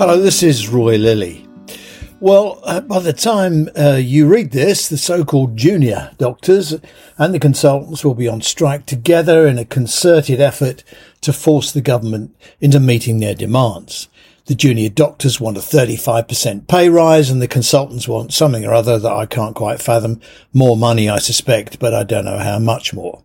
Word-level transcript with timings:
Hello, 0.00 0.18
this 0.18 0.42
is 0.42 0.66
Roy 0.66 0.96
Lilly. 0.96 1.46
Well, 2.20 2.58
uh, 2.62 2.80
by 2.80 3.00
the 3.00 3.12
time 3.12 3.68
uh, 3.78 3.96
you 4.00 4.26
read 4.26 4.50
this, 4.50 4.88
the 4.88 4.96
so-called 4.96 5.58
junior 5.58 6.12
doctors 6.16 6.74
and 7.18 7.34
the 7.34 7.38
consultants 7.38 8.02
will 8.02 8.14
be 8.14 8.26
on 8.26 8.40
strike 8.40 8.86
together 8.86 9.46
in 9.46 9.58
a 9.58 9.66
concerted 9.66 10.40
effort 10.40 10.84
to 11.20 11.34
force 11.34 11.70
the 11.70 11.82
government 11.82 12.34
into 12.62 12.80
meeting 12.80 13.20
their 13.20 13.34
demands. 13.34 14.08
The 14.46 14.54
junior 14.54 14.88
doctors 14.88 15.38
want 15.38 15.58
a 15.58 15.60
35% 15.60 16.66
pay 16.66 16.88
rise 16.88 17.28
and 17.28 17.42
the 17.42 17.46
consultants 17.46 18.08
want 18.08 18.32
something 18.32 18.64
or 18.64 18.72
other 18.72 18.98
that 18.98 19.12
I 19.12 19.26
can't 19.26 19.54
quite 19.54 19.82
fathom. 19.82 20.22
More 20.54 20.78
money, 20.78 21.10
I 21.10 21.18
suspect, 21.18 21.78
but 21.78 21.92
I 21.92 22.04
don't 22.04 22.24
know 22.24 22.38
how 22.38 22.58
much 22.58 22.94
more. 22.94 23.22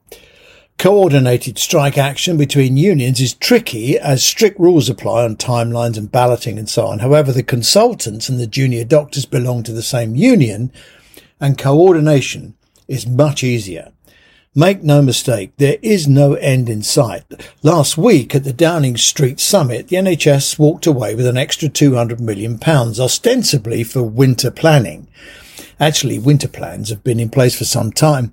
Coordinated 0.77 1.57
strike 1.57 1.97
action 1.97 2.37
between 2.37 2.77
unions 2.77 3.21
is 3.21 3.33
tricky 3.33 3.97
as 3.97 4.23
strict 4.23 4.59
rules 4.59 4.89
apply 4.89 5.23
on 5.23 5.37
timelines 5.37 5.97
and 5.97 6.11
balloting 6.11 6.59
and 6.59 6.69
so 6.69 6.85
on. 6.87 6.99
However, 6.99 7.31
the 7.31 7.43
consultants 7.43 8.29
and 8.29 8.39
the 8.39 8.47
junior 8.47 8.83
doctors 8.83 9.25
belong 9.25 9.63
to 9.63 9.71
the 9.71 9.81
same 9.81 10.15
union 10.15 10.71
and 11.39 11.57
coordination 11.57 12.55
is 12.87 13.07
much 13.07 13.43
easier. 13.43 13.91
Make 14.57 14.83
no 14.83 15.01
mistake, 15.01 15.51
there 15.57 15.77
is 15.81 16.07
no 16.07 16.35
end 16.35 16.69
in 16.69 16.81
sight. 16.81 17.23
Last 17.61 17.97
week 17.97 18.33
at 18.33 18.45
the 18.45 18.53
Downing 18.53 18.95
Street 18.95 19.39
Summit, 19.39 19.89
the 19.89 19.97
NHS 19.97 20.57
walked 20.57 20.87
away 20.87 21.13
with 21.13 21.25
an 21.25 21.35
extra 21.35 21.67
£200 21.67 22.21
million, 22.21 22.57
ostensibly 22.63 23.83
for 23.83 24.01
winter 24.03 24.51
planning. 24.51 25.07
Actually, 25.77 26.19
winter 26.19 26.47
plans 26.47 26.87
have 26.87 27.03
been 27.03 27.19
in 27.19 27.29
place 27.29 27.57
for 27.57 27.65
some 27.65 27.91
time. 27.91 28.31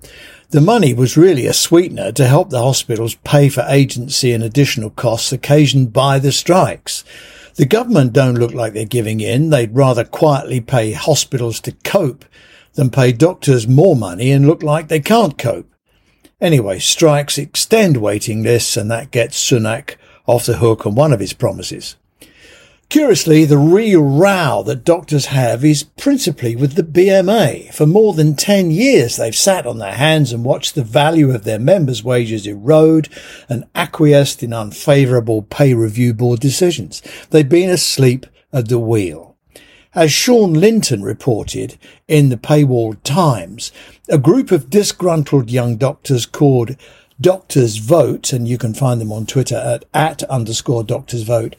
The 0.53 0.61
money 0.61 0.93
was 0.93 1.17
really 1.17 1.47
a 1.47 1.51
sweetener 1.53 2.11
to 2.11 2.27
help 2.27 2.51
the 2.51 2.61
hospitals 2.61 3.15
pay 3.23 3.49
for 3.49 3.65
agency 3.67 4.31
and 4.33 4.43
additional 4.43 4.91
costs 4.91 5.31
occasioned 5.33 5.91
by 5.93 6.19
the 6.19 6.31
strikes. 6.31 7.03
The 7.55 7.65
government 7.65 8.13
don't 8.13 8.35
look 8.37 8.53
like 8.53 8.73
they're 8.73 8.85
giving 8.85 9.19
in. 9.19 9.49
They'd 9.49 9.73
rather 9.73 10.03
quietly 10.05 10.61
pay 10.61 10.91
hospitals 10.91 11.59
to 11.61 11.71
cope 11.83 12.23
than 12.73 12.91
pay 12.91 13.13
doctors 13.13 13.67
more 13.67 13.95
money 13.95 14.31
and 14.31 14.45
look 14.45 14.61
like 14.61 14.89
they 14.89 14.99
can't 14.99 15.39
cope. 15.39 15.73
Anyway, 16.39 16.77
strikes 16.77 17.39
extend 17.39 17.97
waiting 17.97 18.43
lists 18.43 18.77
and 18.77 18.91
that 18.91 19.09
gets 19.09 19.43
Sunak 19.43 19.95
off 20.27 20.45
the 20.45 20.57
hook 20.57 20.85
on 20.85 20.93
one 20.93 21.11
of 21.11 21.19
his 21.19 21.33
promises. 21.33 21.95
Curiously, 22.89 23.45
the 23.45 23.57
real 23.57 24.03
row 24.03 24.61
that 24.67 24.83
doctors 24.83 25.27
have 25.27 25.65
is 25.65 25.83
principally 25.83 26.55
with 26.55 26.75
the 26.75 26.83
BMA. 26.83 27.73
For 27.73 27.87
more 27.87 28.13
than 28.13 28.35
10 28.35 28.69
years, 28.69 29.15
they've 29.15 29.35
sat 29.35 29.65
on 29.65 29.79
their 29.79 29.93
hands 29.93 30.31
and 30.31 30.45
watched 30.45 30.75
the 30.75 30.83
value 30.83 31.31
of 31.31 31.43
their 31.43 31.57
members' 31.57 32.03
wages 32.03 32.45
erode 32.45 33.09
and 33.49 33.65
acquiesced 33.73 34.43
in 34.43 34.53
unfavourable 34.53 35.41
pay 35.41 35.73
review 35.73 36.13
board 36.13 36.39
decisions. 36.39 37.01
They've 37.31 37.49
been 37.49 37.71
asleep 37.71 38.27
at 38.51 38.69
the 38.69 38.79
wheel. 38.79 39.35
As 39.95 40.11
Shaun 40.11 40.55
Lintern 40.55 41.03
reported 41.03 41.77
in 42.07 42.29
the 42.29 42.37
Paywall 42.37 42.97
Times, 43.03 43.71
a 44.09 44.17
group 44.17 44.51
of 44.51 44.69
disgruntled 44.69 45.51
young 45.51 45.77
doctors 45.77 46.25
called 46.25 46.75
Doctors 47.21 47.77
Vote, 47.77 48.33
and 48.33 48.47
you 48.47 48.57
can 48.57 48.73
find 48.73 48.99
them 48.99 49.11
on 49.11 49.25
Twitter 49.25 49.55
at, 49.55 49.85
at 49.93 50.23
underscore 50.23 50.83
Doctors 50.83 51.21
Vote, 51.21 51.55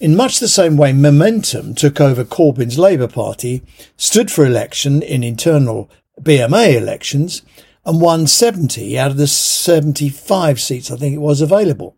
in 0.00 0.16
much 0.16 0.40
the 0.40 0.48
same 0.48 0.78
way 0.78 0.94
Momentum 0.94 1.74
took 1.74 2.00
over 2.00 2.24
Corbyn's 2.24 2.78
Labour 2.78 3.06
Party, 3.06 3.62
stood 3.98 4.30
for 4.30 4.46
election 4.46 5.02
in 5.02 5.22
internal 5.22 5.90
BMA 6.20 6.74
elections, 6.74 7.42
and 7.84 8.00
won 8.00 8.26
70 8.26 8.98
out 8.98 9.10
of 9.10 9.16
the 9.18 9.26
75 9.26 10.60
seats 10.60 10.90
I 10.90 10.96
think 10.96 11.14
it 11.14 11.20
was 11.20 11.42
available. 11.42 11.96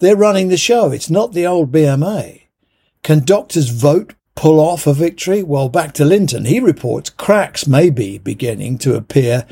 They're 0.00 0.16
running 0.16 0.48
the 0.48 0.56
show. 0.56 0.90
It's 0.90 1.10
not 1.10 1.32
the 1.32 1.46
old 1.46 1.70
BMA. 1.70 2.42
Can 3.02 3.24
doctors 3.24 3.68
vote 3.68 4.14
pull 4.34 4.58
off 4.58 4.86
a 4.86 4.92
victory? 4.92 5.42
Well, 5.42 5.68
back 5.68 5.92
to 5.94 6.04
Lintern. 6.04 6.46
He 6.46 6.58
reports 6.58 7.10
cracks 7.10 7.66
may 7.66 7.90
be 7.90 8.18
beginning 8.18 8.78
to 8.78 8.96
appear 8.96 9.46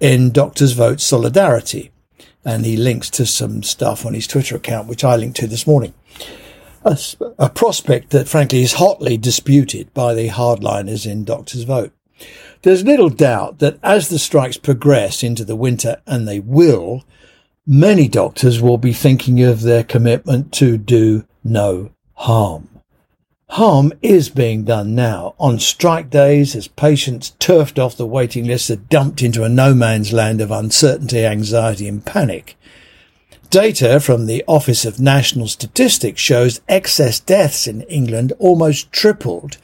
in 0.00 0.32
doctors' 0.32 0.72
vote 0.72 1.00
solidarity. 1.00 1.92
And 2.44 2.64
he 2.64 2.76
links 2.76 3.10
to 3.10 3.26
some 3.26 3.62
stuff 3.62 4.04
on 4.04 4.14
his 4.14 4.26
Twitter 4.26 4.56
account, 4.56 4.88
which 4.88 5.04
I 5.04 5.16
linked 5.16 5.36
to 5.38 5.46
this 5.46 5.66
morning 5.66 5.94
a, 6.86 6.98
a 7.38 7.50
prospect 7.50 8.10
that 8.10 8.28
frankly 8.28 8.62
is 8.62 8.74
hotly 8.74 9.16
disputed 9.16 9.92
by 9.92 10.14
the 10.14 10.28
hardliners 10.28 11.10
in 11.10 11.24
Doctors' 11.24 11.64
Vote. 11.64 11.92
There's 12.62 12.84
little 12.84 13.10
doubt 13.10 13.58
that 13.58 13.78
as 13.82 14.08
the 14.08 14.18
strikes 14.18 14.56
progress 14.56 15.22
into 15.22 15.44
the 15.44 15.56
winter, 15.56 16.00
and 16.06 16.26
they 16.26 16.40
will, 16.40 17.04
many 17.66 18.08
doctors 18.08 18.62
will 18.62 18.78
be 18.78 18.92
thinking 18.92 19.42
of 19.42 19.62
their 19.62 19.84
commitment 19.84 20.52
to 20.54 20.78
do 20.78 21.26
no 21.44 21.90
harm. 22.14 22.68
Harm 23.50 23.92
is 24.02 24.28
being 24.28 24.64
done 24.64 24.94
now 24.94 25.34
on 25.38 25.58
strike 25.58 26.10
days 26.10 26.56
as 26.56 26.66
patients 26.66 27.30
turfed 27.38 27.78
off 27.78 27.96
the 27.96 28.06
waiting 28.06 28.44
lists 28.44 28.70
are 28.70 28.76
dumped 28.76 29.22
into 29.22 29.44
a 29.44 29.48
no 29.48 29.72
man's 29.72 30.12
land 30.12 30.40
of 30.40 30.50
uncertainty, 30.50 31.24
anxiety 31.24 31.86
and 31.86 32.04
panic. 32.04 32.56
Data 33.50 34.00
from 34.00 34.26
the 34.26 34.44
Office 34.46 34.84
of 34.84 35.00
National 35.00 35.46
Statistics 35.46 36.20
shows 36.20 36.60
excess 36.68 37.20
deaths 37.20 37.66
in 37.66 37.82
England 37.82 38.32
almost 38.38 38.92
tripled 38.92 39.56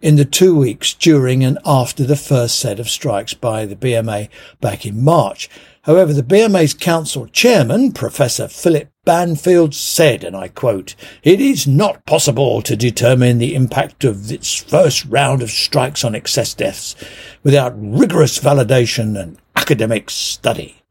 in 0.00 0.16
the 0.16 0.24
two 0.24 0.56
weeks 0.56 0.94
during 0.94 1.44
and 1.44 1.58
after 1.64 2.04
the 2.04 2.16
first 2.16 2.58
set 2.58 2.80
of 2.80 2.88
strikes 2.88 3.34
by 3.34 3.66
the 3.66 3.76
BMA 3.76 4.28
back 4.60 4.84
in 4.84 5.02
March. 5.02 5.48
However, 5.82 6.12
the 6.12 6.22
BMA's 6.22 6.74
council 6.74 7.26
chairman, 7.26 7.92
Professor 7.92 8.48
Philip 8.48 8.90
Banfield, 9.04 9.74
said, 9.74 10.24
and 10.24 10.36
I 10.36 10.48
quote, 10.48 10.94
It 11.22 11.40
is 11.40 11.66
not 11.66 12.04
possible 12.06 12.60
to 12.62 12.76
determine 12.76 13.38
the 13.38 13.54
impact 13.54 14.04
of 14.04 14.28
this 14.28 14.56
first 14.56 15.04
round 15.06 15.40
of 15.40 15.50
strikes 15.50 16.04
on 16.04 16.14
excess 16.14 16.52
deaths 16.52 16.96
without 17.42 17.72
rigorous 17.76 18.38
validation 18.38 19.18
and 19.18 19.38
academic 19.56 20.10
study. 20.10 20.82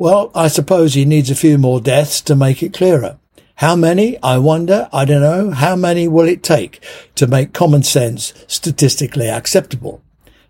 Well, 0.00 0.30
I 0.34 0.48
suppose 0.48 0.94
he 0.94 1.04
needs 1.04 1.30
a 1.30 1.34
few 1.34 1.58
more 1.58 1.78
deaths 1.78 2.22
to 2.22 2.34
make 2.34 2.62
it 2.62 2.72
clearer. 2.72 3.18
How 3.56 3.76
many? 3.76 4.16
I 4.22 4.38
wonder. 4.38 4.88
I 4.94 5.04
don't 5.04 5.20
know. 5.20 5.50
How 5.50 5.76
many 5.76 6.08
will 6.08 6.26
it 6.26 6.42
take 6.42 6.82
to 7.16 7.26
make 7.26 7.52
common 7.52 7.82
sense 7.82 8.32
statistically 8.46 9.28
acceptable? 9.28 10.00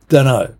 Don't 0.09 0.27
know. 0.27 0.55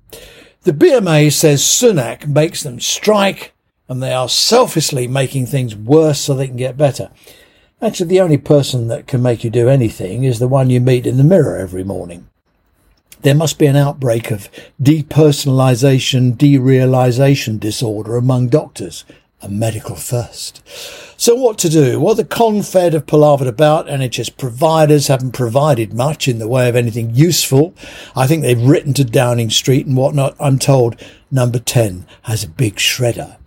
The 0.63 0.73
BMA 0.73 1.31
says 1.31 1.63
Sunak 1.63 2.27
makes 2.27 2.65
them 2.65 2.81
strike 2.81 3.53
and 3.89 4.03
they 4.03 4.13
are 4.13 4.29
selfishly 4.29 5.07
making 5.07 5.47
things 5.47 5.77
worse 5.77 6.19
so 6.19 6.35
they 6.35 6.49
can 6.49 6.57
get 6.57 6.77
better. 6.77 7.13
Actually, 7.81 8.09
the 8.09 8.21
only 8.21 8.39
person 8.39 8.89
that 8.89 9.07
can 9.07 9.23
make 9.23 9.45
you 9.45 9.51
do 9.51 9.69
anything 9.69 10.25
is 10.25 10.41
the 10.41 10.49
one 10.49 10.69
you 10.69 10.81
meet 10.81 11.07
in 11.07 11.17
the 11.17 11.23
mirror 11.23 11.57
every 11.59 11.85
morning 11.85 12.27
there 13.23 13.35
must 13.35 13.59
be 13.59 13.67
an 13.67 13.77
outbreak 13.77 14.31
of 14.31 14.49
depersonalization, 14.83 16.37
derealization 16.37 17.61
disorder 17.61 18.17
among 18.17 18.49
doctors. 18.49 19.05
A 19.43 19.49
medical 19.49 19.97
first. 19.97 20.63
So 21.17 21.35
what 21.35 21.57
to 21.59 21.71
do? 21.71 21.99
Well, 21.99 22.15
the 22.15 22.27
confed 22.27 22.93
have 22.93 23.07
palavered 23.07 23.47
about. 23.47 23.87
NHS 23.87 24.37
providers 24.37 25.07
haven't 25.07 25.33
provided 25.33 25.95
much 25.95 26.29
in 26.29 26.39
the 26.39 26.49
way 26.49 26.69
of 26.69 26.77
anything 26.77 27.15
useful. 27.15 27.75
I 28.15 28.27
think 28.27 28.43
they've 28.43 28.61
written 28.61 28.93
to 28.95 29.05
Downing 29.05 29.49
Street 29.49 29.87
and 29.87 29.97
whatnot. 29.97 30.37
I'm 30.39 30.59
told 30.59 31.03
number 31.31 31.59
10 31.59 32.05
has 32.23 32.45
a 32.45 32.49
big 32.49 32.77
shredder. 32.77 33.39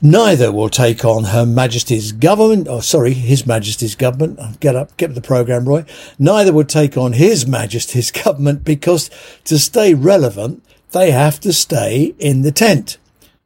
Neither 0.00 0.52
will 0.52 0.68
take 0.68 1.04
on 1.04 1.24
Her 1.24 1.44
Majesty's 1.44 2.12
government, 2.12 2.68
or 2.68 2.78
oh, 2.78 2.80
sorry, 2.80 3.14
His 3.14 3.46
Majesty's 3.46 3.96
government. 3.96 4.38
Oh, 4.40 4.54
get 4.60 4.76
up, 4.76 4.96
get 4.96 5.14
the 5.14 5.20
program, 5.20 5.68
Roy. 5.68 5.84
Neither 6.18 6.52
will 6.52 6.64
take 6.64 6.96
on 6.96 7.14
His 7.14 7.46
Majesty's 7.46 8.10
government 8.24 8.64
because 8.64 9.10
to 9.44 9.58
stay 9.58 9.94
relevant, 9.94 10.62
they 10.92 11.10
have 11.10 11.40
to 11.40 11.52
stay 11.52 12.14
in 12.18 12.42
the 12.42 12.52
tent. 12.52 12.98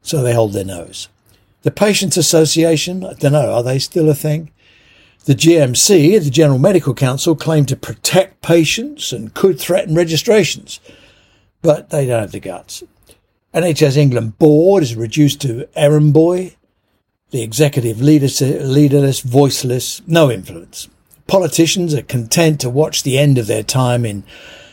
So 0.03 0.23
they 0.23 0.35
hold 0.35 0.53
their 0.53 0.65
nose. 0.65 1.09
The 1.63 1.71
Patients 1.71 2.17
Association, 2.17 3.05
I 3.05 3.15
don't 3.15 3.33
know, 3.33 3.53
are 3.53 3.63
they 3.63 3.79
still 3.79 4.11
a 4.11 4.15
thing? 4.15 4.51
The 5.25 5.35
GMC, 5.35 6.23
the 6.23 6.31
General 6.31 6.59
Medical 6.59 6.93
Council, 6.93 7.37
claim 7.37 7.65
to 7.67 7.77
protect 7.77 8.43
patients 8.43 9.13
and 9.13 9.33
could 9.33 9.61
threaten 9.61 9.95
registrations, 9.95 10.81
but 11.63 11.91
they 11.91 12.07
don't 12.07 12.21
have 12.21 12.33
the 12.33 12.41
guts. 12.41 12.83
NHS 13.55 13.99
England 13.99 14.39
board 14.39 14.83
is 14.83 14.97
reduced 14.97 15.43
to 15.43 15.69
errand 15.75 16.15
boy, 16.15 16.57
the 17.33 17.43
executive 17.43 18.01
leaderless, 18.01 19.21
voiceless, 19.21 20.01
no 20.07 20.31
influence. 20.31 20.89
Politicians 21.27 21.93
are 21.95 22.03
content 22.03 22.61
to 22.61 22.71
watch 22.71 23.03
the 23.03 23.19
end 23.19 23.37
of 23.37 23.47
their 23.47 23.63
time 23.63 24.07
in, 24.07 24.25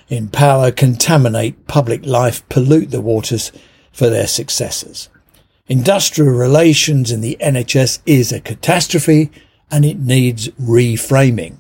in 0.08 0.30
power 0.30 0.72
contaminate 0.72 1.68
public 1.68 2.06
life, 2.06 2.48
pollute 2.48 2.92
the 2.92 3.02
waters 3.02 3.52
for 3.92 4.10
their 4.10 4.28
successors. 4.28 5.10
Industrial 5.68 6.32
relations 6.32 7.12
in 7.12 7.20
the 7.20 7.38
NHS 7.42 8.00
is 8.06 8.32
a 8.32 8.40
catastrophe 8.40 9.30
and 9.70 9.84
it 9.84 10.00
needs 10.00 10.48
reframing. 10.52 11.58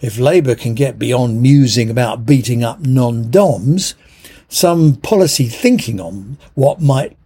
If 0.00 0.18
Labour 0.18 0.54
can 0.54 0.74
get 0.74 0.98
beyond 0.98 1.40
musing 1.40 1.88
about 1.88 2.26
beating 2.26 2.62
up 2.62 2.80
non-DOMs, 2.80 3.94
some 4.52 4.96
policy 4.96 5.48
thinking 5.48 6.00
on 6.00 6.36
what 6.54 6.80
might 6.80 7.16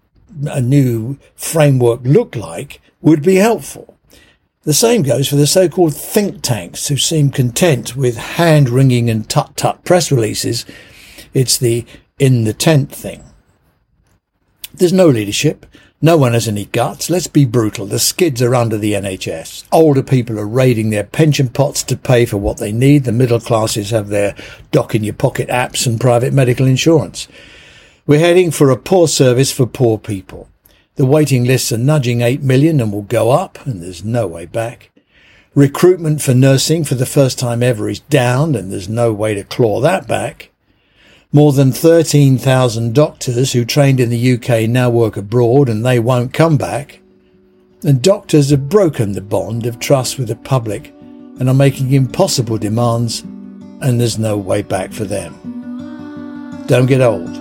a 0.47 0.61
new 0.61 1.19
framework 1.35 2.01
look 2.05 2.37
like 2.37 2.81
would 3.01 3.23
be 3.23 3.37
helpful. 3.37 3.97
The 4.63 4.75
same 4.75 5.03
goes 5.03 5.29
for 5.29 5.37
the 5.37 5.47
so-called 5.47 5.95
think 5.95 6.43
tanks 6.43 6.89
who 6.89 6.97
seem 6.97 7.31
content 7.31 7.97
with 7.97 8.17
hand-wringing 8.17 9.09
and 9.09 9.29
tut-tut 9.29 9.85
press 9.85 10.11
releases. 10.11 10.67
It's 11.33 11.57
the 11.59 11.87
in 12.19 12.45
the 12.45 12.53
tent 12.53 12.91
thing. 12.91 13.26
There's 14.77 14.93
no 14.93 15.09
leadership. 15.09 15.65
No 16.03 16.19
one 16.19 16.35
has 16.35 16.47
any 16.47 16.67
guts. 16.67 17.09
Let's 17.09 17.27
be 17.27 17.47
brutal. 17.47 17.87
The 17.87 17.99
skids 17.99 18.43
are 18.43 18.55
under 18.55 18.77
the 18.77 18.93
NHS. 18.93 19.65
Older 19.73 20.03
people 20.03 20.39
are 20.39 20.47
raiding 20.47 20.91
their 20.91 21.05
pension 21.05 21.49
pots 21.49 21.83
to 21.85 21.97
pay 21.97 22.27
for 22.27 22.37
what 22.37 22.59
they 22.59 22.73
need. 22.73 23.05
The 23.05 23.13
middle 23.13 23.41
classes 23.41 23.91
have 23.91 24.09
their 24.09 24.37
dock 24.73 24.95
in 24.95 25.03
your 25.03 25.15
pocket 25.15 25.49
apps 25.49 25.87
and 25.87 25.99
private 25.99 26.35
medical 26.35 26.67
insurance. 26.67 27.27
We're 28.07 28.19
heading 28.19 28.51
for 28.51 28.71
a 28.71 28.77
poor 28.77 29.09
service 29.09 29.51
for 29.51 29.67
poor 29.67 29.97
people. 29.97 30.51
The 30.97 31.07
waiting 31.07 31.45
lists 31.45 31.73
are 31.73 31.79
nudging 31.79 32.21
8 32.21 32.43
million 32.43 32.81
and 32.81 32.93
will 32.93 33.03
go 33.03 33.31
up, 33.31 33.65
and 33.67 33.83
there's 33.83 34.05
no 34.05 34.27
way 34.27 34.45
back. 34.45 34.91
Recruitment 35.55 36.21
for 36.21 36.35
nursing 36.35 36.85
for 36.85 36.97
the 36.97 37.07
first 37.07 37.39
time 37.39 37.63
ever 37.63 37.89
is 37.89 38.01
down, 38.01 38.55
and 38.55 38.71
there's 38.71 38.91
no 38.91 39.15
way 39.15 39.35
to 39.35 39.45
claw 39.45 39.81
that 39.81 40.07
back. 40.07 40.51
More 41.33 41.53
than 41.53 41.73
13,000 41.73 42.95
doctors 42.95 43.53
who 43.53 43.65
trained 43.65 44.01
in 44.01 44.11
the 44.11 44.35
UK 44.35 44.69
now 44.69 44.89
work 44.89 45.17
abroad 45.17 45.69
and 45.69 45.85
they 45.85 45.99
won't 45.99 46.33
come 46.33 46.57
back. 46.57 47.01
And 47.83 48.01
doctors 48.01 48.51
have 48.51 48.69
broken 48.69 49.13
the 49.13 49.21
bond 49.21 49.67
of 49.67 49.79
trust 49.79 50.19
with 50.19 50.29
the 50.29 50.37
public 50.37 50.95
and 51.39 51.49
are 51.49 51.55
making 51.55 51.93
impossible 51.93 52.59
demands, 52.59 53.21
and 53.21 54.01
there's 54.01 54.19
no 54.19 54.39
way 54.39 54.63
back 54.63 54.93
for 54.93 55.05
them. 55.05 56.65
Don't 56.67 56.87
get 56.87 57.01
old. 57.01 57.33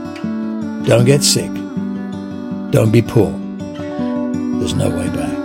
Don't 0.86 1.06
get 1.06 1.24
sick. 1.24 1.52
Don't 2.72 2.92
be 2.92 3.02
poor. 3.02 3.32
There's 4.60 4.76
no 4.76 4.90
way 4.90 5.08
back. 5.10 5.36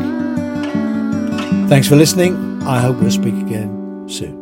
Thanks 1.69 1.87
for 1.87 1.95
listening. 1.95 2.63
I 2.65 2.81
hope 2.81 2.97
we'll 2.97 3.11
speak 3.11 3.35
again 3.35 4.09
soon. 4.09 4.40